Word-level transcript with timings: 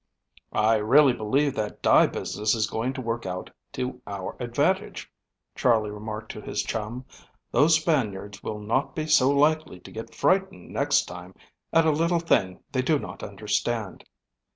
"I 0.51 0.77
really 0.77 1.13
believe 1.13 1.53
that 1.57 1.83
dye 1.83 2.07
business 2.07 2.55
is 2.55 2.65
going 2.65 2.93
to 2.93 3.01
work 3.01 3.27
out 3.27 3.51
to 3.73 4.01
our 4.07 4.35
advantage," 4.39 5.11
Charley 5.53 5.91
remarked 5.91 6.31
to 6.31 6.41
his 6.41 6.63
chum. 6.63 7.05
"Those 7.51 7.75
Spaniards 7.79 8.41
will 8.41 8.57
not 8.59 8.95
be 8.95 9.05
so 9.05 9.29
likely 9.29 9.79
to 9.81 9.91
get 9.91 10.15
frightened 10.15 10.71
next 10.71 11.03
time 11.03 11.35
at 11.71 11.85
a 11.85 11.91
little 11.91 12.17
thing 12.19 12.63
they 12.71 12.81
do 12.81 12.97
not 12.97 13.21
understand." 13.21 14.03